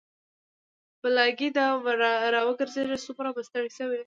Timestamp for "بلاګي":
1.01-1.49